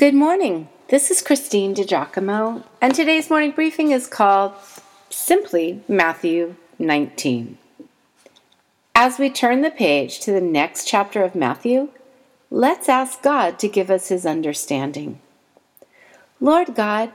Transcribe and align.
Good 0.00 0.14
morning. 0.14 0.70
This 0.88 1.10
is 1.10 1.20
Christine 1.20 1.74
DiGiacomo, 1.74 2.64
and 2.80 2.94
today's 2.94 3.28
morning 3.28 3.50
briefing 3.50 3.90
is 3.90 4.06
called 4.06 4.54
simply 5.10 5.82
Matthew 5.88 6.56
19. 6.78 7.58
As 8.94 9.18
we 9.18 9.28
turn 9.28 9.60
the 9.60 9.70
page 9.70 10.18
to 10.20 10.32
the 10.32 10.40
next 10.40 10.88
chapter 10.88 11.22
of 11.22 11.34
Matthew, 11.34 11.90
let's 12.50 12.88
ask 12.88 13.20
God 13.20 13.58
to 13.58 13.68
give 13.68 13.90
us 13.90 14.08
his 14.08 14.24
understanding. 14.24 15.20
Lord 16.40 16.74
God, 16.74 17.12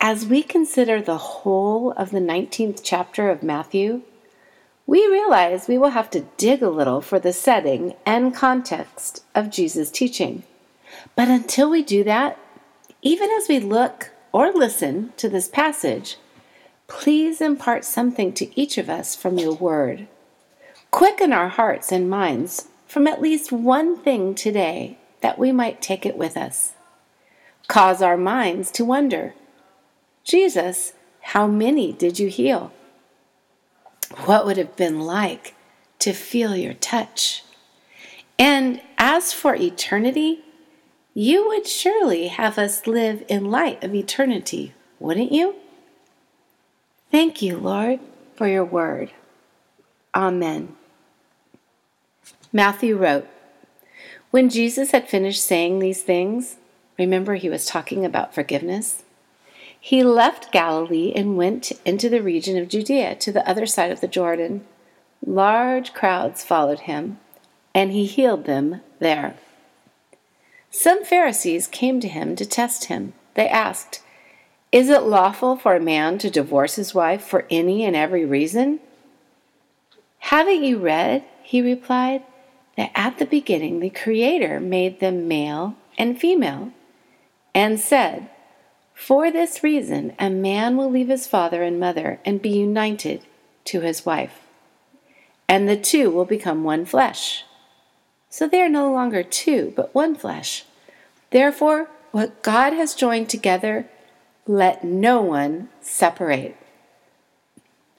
as 0.00 0.26
we 0.26 0.42
consider 0.42 1.00
the 1.00 1.18
whole 1.18 1.92
of 1.92 2.10
the 2.10 2.18
19th 2.18 2.80
chapter 2.82 3.30
of 3.30 3.44
Matthew, 3.44 4.02
we 4.84 5.06
realize 5.06 5.68
we 5.68 5.78
will 5.78 5.90
have 5.90 6.10
to 6.10 6.26
dig 6.36 6.60
a 6.60 6.70
little 6.70 7.00
for 7.00 7.20
the 7.20 7.32
setting 7.32 7.94
and 8.04 8.34
context 8.34 9.22
of 9.32 9.48
Jesus' 9.48 9.92
teaching. 9.92 10.42
But 11.14 11.28
until 11.28 11.70
we 11.70 11.82
do 11.82 12.04
that, 12.04 12.38
even 13.02 13.30
as 13.30 13.48
we 13.48 13.60
look 13.60 14.10
or 14.32 14.52
listen 14.52 15.12
to 15.16 15.28
this 15.28 15.48
passage, 15.48 16.16
please 16.88 17.40
impart 17.40 17.84
something 17.84 18.32
to 18.34 18.60
each 18.60 18.78
of 18.78 18.88
us 18.88 19.16
from 19.16 19.38
your 19.38 19.54
word. 19.54 20.08
Quicken 20.90 21.32
our 21.32 21.48
hearts 21.48 21.92
and 21.92 22.08
minds 22.08 22.68
from 22.86 23.06
at 23.06 23.20
least 23.20 23.52
one 23.52 23.96
thing 23.96 24.34
today 24.34 24.98
that 25.20 25.38
we 25.38 25.52
might 25.52 25.82
take 25.82 26.06
it 26.06 26.16
with 26.16 26.36
us. 26.36 26.74
Cause 27.68 28.00
our 28.00 28.16
minds 28.16 28.70
to 28.72 28.84
wonder 28.84 29.34
Jesus, 30.24 30.92
how 31.20 31.46
many 31.46 31.92
did 31.92 32.18
you 32.18 32.28
heal? 32.28 32.72
What 34.24 34.46
would 34.46 34.58
it 34.58 34.66
have 34.66 34.76
been 34.76 35.00
like 35.00 35.54
to 36.00 36.12
feel 36.12 36.56
your 36.56 36.74
touch? 36.74 37.44
And 38.38 38.80
as 38.98 39.32
for 39.32 39.54
eternity, 39.54 40.44
you 41.18 41.48
would 41.48 41.66
surely 41.66 42.28
have 42.28 42.58
us 42.58 42.86
live 42.86 43.24
in 43.26 43.50
light 43.50 43.82
of 43.82 43.94
eternity, 43.94 44.74
wouldn't 45.00 45.32
you? 45.32 45.54
Thank 47.10 47.40
you, 47.40 47.56
Lord, 47.56 48.00
for 48.34 48.46
your 48.46 48.66
word. 48.66 49.12
Amen. 50.14 50.76
Matthew 52.52 52.98
wrote, 52.98 53.26
When 54.30 54.50
Jesus 54.50 54.90
had 54.90 55.08
finished 55.08 55.42
saying 55.42 55.78
these 55.78 56.02
things, 56.02 56.56
remember 56.98 57.36
he 57.36 57.48
was 57.48 57.64
talking 57.64 58.04
about 58.04 58.34
forgiveness, 58.34 59.02
he 59.80 60.04
left 60.04 60.52
Galilee 60.52 61.14
and 61.16 61.38
went 61.38 61.72
into 61.86 62.10
the 62.10 62.22
region 62.22 62.58
of 62.58 62.68
Judea 62.68 63.14
to 63.14 63.32
the 63.32 63.48
other 63.48 63.64
side 63.64 63.90
of 63.90 64.02
the 64.02 64.06
Jordan. 64.06 64.66
Large 65.24 65.94
crowds 65.94 66.44
followed 66.44 66.80
him, 66.80 67.18
and 67.74 67.90
he 67.90 68.04
healed 68.04 68.44
them 68.44 68.82
there. 68.98 69.36
Some 70.70 71.04
Pharisees 71.04 71.66
came 71.66 72.00
to 72.00 72.08
him 72.08 72.36
to 72.36 72.44
test 72.44 72.86
him. 72.86 73.14
They 73.34 73.48
asked, 73.48 74.02
Is 74.72 74.88
it 74.88 75.02
lawful 75.02 75.56
for 75.56 75.74
a 75.74 75.80
man 75.80 76.18
to 76.18 76.30
divorce 76.30 76.76
his 76.76 76.94
wife 76.94 77.22
for 77.22 77.46
any 77.50 77.84
and 77.84 77.96
every 77.96 78.24
reason? 78.24 78.80
Haven't 80.18 80.64
you 80.64 80.78
read, 80.78 81.24
he 81.42 81.62
replied, 81.62 82.22
that 82.76 82.90
at 82.94 83.18
the 83.18 83.26
beginning 83.26 83.80
the 83.80 83.90
Creator 83.90 84.60
made 84.60 85.00
them 85.00 85.26
male 85.26 85.76
and 85.96 86.20
female, 86.20 86.72
and 87.54 87.80
said, 87.80 88.28
For 88.92 89.30
this 89.30 89.62
reason 89.62 90.14
a 90.18 90.28
man 90.28 90.76
will 90.76 90.90
leave 90.90 91.08
his 91.08 91.26
father 91.26 91.62
and 91.62 91.80
mother 91.80 92.20
and 92.24 92.42
be 92.42 92.50
united 92.50 93.22
to 93.66 93.80
his 93.80 94.04
wife, 94.04 94.40
and 95.48 95.68
the 95.68 95.76
two 95.76 96.10
will 96.10 96.26
become 96.26 96.64
one 96.64 96.84
flesh. 96.84 97.45
So 98.36 98.46
they 98.46 98.60
are 98.60 98.68
no 98.68 98.92
longer 98.92 99.22
two, 99.22 99.72
but 99.74 99.94
one 99.94 100.14
flesh. 100.14 100.66
Therefore, 101.30 101.88
what 102.12 102.42
God 102.42 102.74
has 102.74 102.94
joined 102.94 103.30
together, 103.30 103.88
let 104.46 104.84
no 104.84 105.22
one 105.22 105.70
separate. 105.80 106.54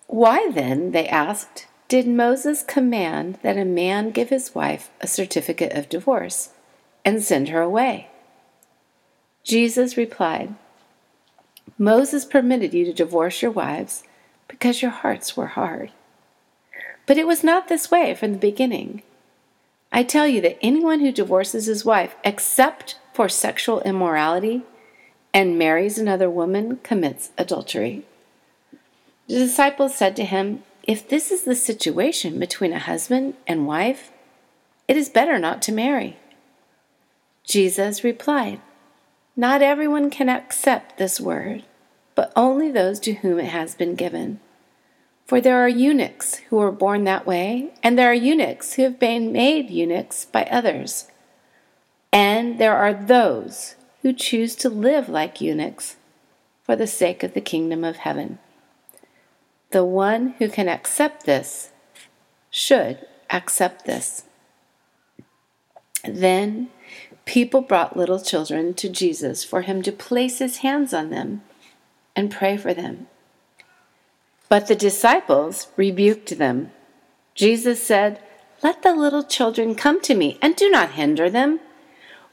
Why 0.05 0.51
then, 0.51 0.91
they 0.91 1.07
asked, 1.07 1.65
did 1.87 2.07
Moses 2.07 2.61
command 2.61 3.39
that 3.41 3.57
a 3.57 3.65
man 3.65 4.11
give 4.11 4.29
his 4.29 4.53
wife 4.53 4.91
a 5.01 5.07
certificate 5.07 5.71
of 5.71 5.89
divorce 5.89 6.49
and 7.03 7.23
send 7.23 7.49
her 7.49 7.61
away? 7.61 8.09
Jesus 9.43 9.97
replied, 9.97 10.53
Moses 11.79 12.25
permitted 12.25 12.75
you 12.75 12.85
to 12.85 12.93
divorce 12.93 13.41
your 13.41 13.49
wives 13.49 14.03
because 14.47 14.83
your 14.83 14.91
hearts 14.91 15.35
were 15.35 15.47
hard. 15.47 15.93
But 17.07 17.17
it 17.17 17.25
was 17.25 17.43
not 17.43 17.69
this 17.69 17.89
way 17.89 18.13
from 18.13 18.33
the 18.33 18.37
beginning. 18.37 19.01
I 19.91 20.03
tell 20.03 20.27
you 20.27 20.41
that 20.41 20.57
anyone 20.61 20.99
who 20.99 21.11
divorces 21.11 21.65
his 21.65 21.85
wife, 21.85 22.15
except 22.23 22.97
for 23.13 23.29
sexual 23.29 23.81
immorality, 23.81 24.63
and 25.33 25.57
marries 25.57 25.97
another 25.97 26.29
woman, 26.29 26.79
commits 26.83 27.31
adultery. 27.37 28.05
The 29.27 29.35
disciples 29.39 29.95
said 29.95 30.15
to 30.17 30.25
him, 30.25 30.63
If 30.83 31.07
this 31.07 31.31
is 31.31 31.43
the 31.43 31.55
situation 31.55 32.39
between 32.39 32.73
a 32.73 32.79
husband 32.79 33.35
and 33.45 33.67
wife, 33.67 34.11
it 34.87 34.95
is 34.95 35.09
better 35.09 35.37
not 35.37 35.61
to 35.63 35.71
marry. 35.71 36.17
Jesus 37.43 38.03
replied, 38.03 38.61
Not 39.35 39.61
everyone 39.61 40.09
can 40.09 40.29
accept 40.29 40.97
this 40.97 41.19
word, 41.19 41.63
but 42.15 42.31
only 42.35 42.71
those 42.71 42.99
to 43.01 43.13
whom 43.13 43.39
it 43.39 43.45
has 43.45 43.75
been 43.75 43.95
given. 43.95 44.39
For 45.27 45.41
there 45.41 45.57
are 45.57 45.67
eunuchs 45.67 46.35
who 46.49 46.55
were 46.55 46.71
born 46.71 47.03
that 47.03 47.27
way, 47.27 47.73
and 47.83 47.99
there 47.99 48.09
are 48.09 48.13
eunuchs 48.13 48.73
who 48.73 48.83
have 48.83 48.97
been 48.97 49.33
made 49.33 49.69
eunuchs 49.69 50.23
by 50.23 50.45
others. 50.45 51.09
And 52.13 52.59
there 52.59 52.77
are 52.77 52.93
those 52.93 53.75
who 54.01 54.13
choose 54.13 54.55
to 54.55 54.69
live 54.69 55.09
like 55.09 55.41
eunuchs 55.41 55.97
for 56.63 56.77
the 56.77 56.87
sake 56.87 57.23
of 57.23 57.33
the 57.33 57.41
kingdom 57.41 57.83
of 57.83 57.97
heaven. 57.97 58.39
The 59.71 59.83
one 59.83 60.35
who 60.37 60.47
can 60.47 60.69
accept 60.69 61.25
this 61.25 61.71
should 62.49 63.05
accept 63.29 63.83
this. 63.85 64.23
Then 66.05 66.69
people 67.25 67.59
brought 67.59 67.97
little 67.97 68.21
children 68.21 68.73
to 68.75 68.87
Jesus 68.87 69.43
for 69.43 69.63
him 69.63 69.81
to 69.81 69.91
place 69.91 70.39
his 70.39 70.59
hands 70.59 70.93
on 70.93 71.09
them 71.09 71.43
and 72.15 72.31
pray 72.31 72.55
for 72.55 72.73
them. 72.73 73.07
But 74.49 74.67
the 74.67 74.75
disciples 74.75 75.67
rebuked 75.75 76.37
them. 76.37 76.71
Jesus 77.35 77.83
said, 77.83 78.21
Let 78.63 78.81
the 78.81 78.95
little 78.95 79.23
children 79.23 79.75
come 79.75 80.01
to 80.01 80.15
me, 80.15 80.37
and 80.41 80.55
do 80.55 80.69
not 80.69 80.91
hinder 80.91 81.29
them, 81.29 81.59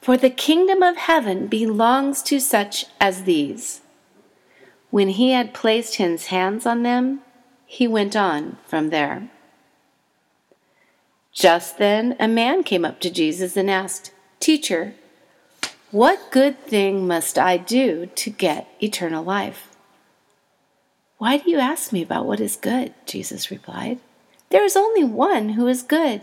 for 0.01 0.17
the 0.17 0.31
kingdom 0.31 0.83
of 0.83 0.97
heaven 0.97 1.47
belongs 1.47 2.23
to 2.25 2.39
such 2.39 2.87
as 3.01 3.25
these. 3.25 3.81
When 4.91 5.09
he 5.09 5.33
had 5.33 5.55
placed 5.55 5.97
his 5.97 6.27
hands 6.27 6.67
on 6.67 6.85
them, 6.85 7.21
he 7.67 7.89
went 7.89 8.15
on 8.15 8.59
from 8.67 8.91
there. 8.91 9.31
Just 11.33 11.79
then, 11.79 12.15
a 12.21 12.29
man 12.29 12.63
came 12.63 12.85
up 12.85 13.01
to 13.01 13.11
Jesus 13.11 13.57
and 13.57 13.69
asked, 13.69 14.13
Teacher, 14.39 14.95
what 15.91 16.31
good 16.31 16.59
thing 16.61 17.07
must 17.07 17.39
I 17.39 17.57
do 17.57 18.07
to 18.15 18.31
get 18.31 18.69
eternal 18.81 19.25
life? 19.25 19.74
Why 21.25 21.39
do 21.39 21.51
you 21.51 21.59
ask 21.59 21.91
me 21.91 22.03
about 22.03 22.27
what 22.27 22.39
is 22.39 22.55
good? 22.55 22.93
Jesus 23.07 23.51
replied. 23.51 23.99
There 24.51 24.63
is 24.63 24.77
only 24.77 25.05
one 25.05 25.49
who 25.57 25.67
is 25.67 25.81
good. 25.83 26.21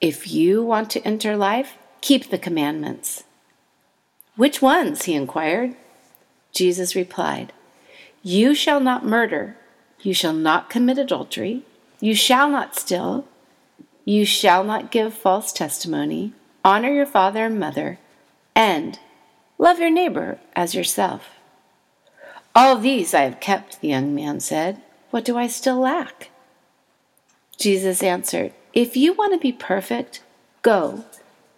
If 0.00 0.30
you 0.30 0.62
want 0.62 0.88
to 0.90 1.04
enter 1.04 1.36
life, 1.36 1.76
keep 2.00 2.30
the 2.30 2.38
commandments. 2.38 3.24
Which 4.36 4.62
ones? 4.62 5.06
he 5.06 5.14
inquired. 5.14 5.74
Jesus 6.52 6.94
replied, 6.94 7.52
You 8.22 8.54
shall 8.54 8.78
not 8.78 9.04
murder, 9.04 9.56
you 9.98 10.14
shall 10.14 10.32
not 10.32 10.70
commit 10.70 10.96
adultery, 10.96 11.64
you 11.98 12.14
shall 12.14 12.48
not 12.48 12.76
steal, 12.76 13.26
you 14.04 14.24
shall 14.24 14.62
not 14.62 14.92
give 14.92 15.12
false 15.12 15.52
testimony, 15.52 16.34
honor 16.64 16.92
your 16.92 17.06
father 17.06 17.46
and 17.46 17.58
mother, 17.58 17.98
and 18.54 19.00
love 19.58 19.80
your 19.80 19.90
neighbor 19.90 20.38
as 20.54 20.72
yourself. 20.72 21.33
All 22.54 22.76
these 22.76 23.14
I 23.14 23.22
have 23.22 23.40
kept, 23.40 23.80
the 23.80 23.88
young 23.88 24.14
man 24.14 24.40
said. 24.40 24.80
What 25.10 25.24
do 25.24 25.36
I 25.36 25.46
still 25.48 25.80
lack? 25.80 26.30
Jesus 27.58 28.02
answered, 28.02 28.52
If 28.72 28.96
you 28.96 29.12
want 29.12 29.32
to 29.32 29.38
be 29.38 29.52
perfect, 29.52 30.22
go, 30.62 31.04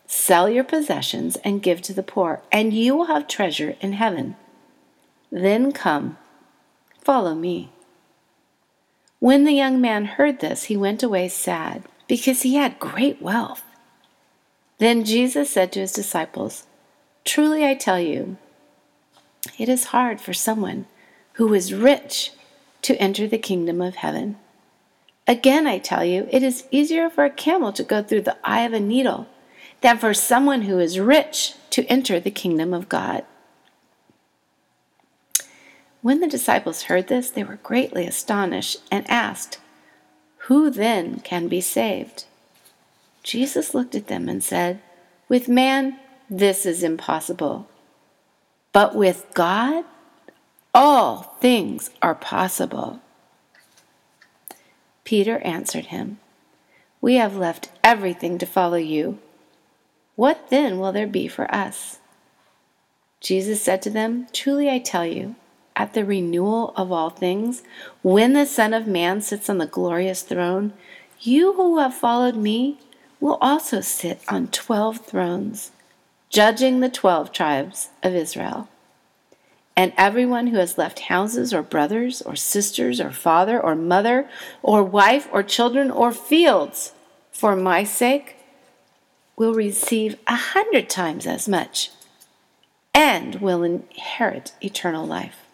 sell 0.07 0.49
your 0.49 0.65
possessions 0.65 1.37
and 1.37 1.63
give 1.63 1.83
to 1.83 1.93
the 1.93 2.03
poor, 2.03 2.41
and 2.51 2.73
you 2.73 2.97
will 2.97 3.07
have 3.07 3.29
treasure 3.29 3.77
in 3.81 3.93
heaven. 3.93 4.37
Then 5.31 5.73
come, 5.73 6.17
follow 7.01 7.35
me. 7.35 7.71
When 9.19 9.45
the 9.45 9.53
young 9.53 9.81
man 9.81 10.05
heard 10.05 10.41
this, 10.41 10.65
he 10.65 10.77
went 10.77 11.03
away 11.03 11.29
sad, 11.29 11.83
because 12.07 12.43
he 12.43 12.55
had 12.55 12.79
great 12.79 13.21
wealth. 13.21 13.63
Then 14.79 15.05
Jesus 15.05 15.51
said 15.51 15.73
to 15.73 15.81
his 15.81 15.93
disciples, 15.93 16.67
Truly 17.25 17.67
I 17.67 17.75
tell 17.75 17.99
you, 17.99 18.37
it 19.59 19.69
is 19.69 19.87
hard 19.87 20.21
for 20.21 20.33
someone 20.33 20.87
who 21.35 21.53
is 21.53 21.75
rich 21.75 22.33
to 22.83 22.97
enter 22.97 23.27
the 23.27 23.39
kingdom 23.39 23.81
of 23.81 23.97
heaven. 23.97 24.37
Again, 25.27 25.67
I 25.67 25.79
tell 25.79 26.05
you, 26.05 26.29
it 26.31 26.43
is 26.43 26.67
easier 26.71 27.11
for 27.11 27.25
a 27.25 27.31
camel 27.31 27.73
to 27.73 27.83
go 27.83 28.03
through 28.03 28.23
the 28.23 28.37
eye 28.45 28.63
of 28.63 28.73
a 28.73 28.81
needle 28.81 29.27
than 29.81 29.99
for 29.99 30.15
someone 30.15 30.63
who 30.63 30.79
is 30.79 31.01
rich 31.01 31.55
to 31.71 31.85
enter 31.87 32.21
the 32.21 32.31
kingdom 32.31 32.73
of 32.73 32.89
God. 32.89 33.25
When 36.01 36.21
the 36.21 36.29
disciples 36.29 36.85
heard 36.85 37.09
this, 37.09 37.31
they 37.31 37.43
were 37.43 37.59
greatly 37.63 38.07
astonished 38.07 38.79
and 38.91 39.09
asked, 39.11 39.59
Who 40.47 40.71
then 40.71 41.21
can 41.21 41.49
be 41.49 41.61
saved? 41.61 42.25
Jesus 43.25 43.75
looked 43.75 43.97
at 43.97 44.07
them 44.07 44.29
and 44.29 44.43
said, 44.43 44.81
With 45.29 45.49
man, 45.49 45.99
this 46.31 46.65
is 46.65 46.85
impossible. 46.85 47.69
But 48.77 48.95
with 48.95 49.25
God, 49.33 49.87
all 50.75 51.35
things 51.41 51.89
are 52.03 52.15
possible. 52.15 53.01
Peter 55.03 55.39
answered 55.39 55.87
him, 55.87 56.19
We 57.01 57.15
have 57.15 57.39
left 57.39 57.71
everything 57.83 58.37
to 58.37 58.45
follow 58.45 58.77
you. 58.77 59.19
What 60.15 60.51
then 60.51 60.79
will 60.79 60.93
there 60.93 61.07
be 61.07 61.27
for 61.27 61.51
us? 61.55 62.01
Jesus 63.19 63.63
said 63.63 63.81
to 63.81 63.89
them, 63.89 64.27
Truly 64.35 64.69
I 64.69 64.79
tell 64.79 65.07
you, 65.07 65.37
at 65.75 65.95
the 65.95 66.05
renewal 66.05 66.75
of 66.77 66.93
all 66.93 67.09
things, 67.09 67.63
when 68.03 68.35
the 68.35 68.45
Son 68.45 68.75
of 68.75 68.87
Man 68.87 69.23
sits 69.23 69.49
on 69.49 69.57
the 69.57 69.67
glorious 69.67 70.21
throne, 70.21 70.75
you 71.21 71.55
who 71.55 71.79
have 71.79 71.95
followed 71.95 72.37
me 72.37 72.79
will 73.21 73.39
also 73.41 73.81
sit 73.81 74.21
on 74.29 74.49
twelve 74.49 74.99
thrones, 74.99 75.73
judging 76.29 76.81
the 76.81 76.89
twelve 76.89 77.33
tribes 77.33 77.91
of 78.03 78.15
Israel. 78.15 78.69
And 79.77 79.93
everyone 79.99 80.47
who 80.47 80.57
has 80.57 80.79
left 80.79 81.01
houses 81.01 81.53
or 81.53 81.63
brothers 81.63 82.23
or 82.23 82.35
sisters 82.35 83.01
or 83.01 83.11
father 83.11 83.61
or 83.61 83.75
mother 83.75 84.29
or 84.63 84.83
wife 84.83 85.29
or 85.31 85.43
children 85.43 85.91
or 85.91 86.13
fields 86.13 86.93
for 87.31 87.55
my 87.55 87.85
sake 87.85 88.37
will 89.37 89.53
receive 89.53 90.17
a 90.27 90.35
hundred 90.35 90.89
times 90.89 91.27
as 91.27 91.47
much 91.47 91.91
and 92.95 93.35
will 93.37 93.63
inherit 93.63 94.53
eternal 94.63 95.07
life. 95.07 95.45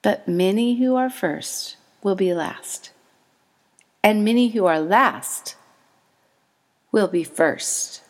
But 0.00 0.26
many 0.26 0.76
who 0.76 0.96
are 0.96 1.10
first 1.10 1.76
will 2.02 2.14
be 2.14 2.32
last, 2.32 2.90
and 4.02 4.24
many 4.24 4.48
who 4.48 4.64
are 4.64 4.80
last 4.80 5.56
will 6.90 7.08
be 7.08 7.24
first. 7.24 8.02